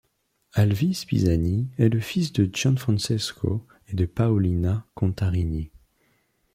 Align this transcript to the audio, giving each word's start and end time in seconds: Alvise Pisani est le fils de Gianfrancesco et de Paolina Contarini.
Alvise 0.53 1.05
Pisani 1.05 1.69
est 1.77 1.89
le 1.89 1.99
fils 1.99 2.33
de 2.33 2.49
Gianfrancesco 2.51 3.67
et 3.87 3.93
de 3.93 4.07
Paolina 4.07 4.87
Contarini. 4.95 5.69